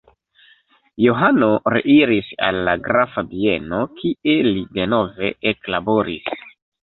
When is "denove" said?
4.79-5.31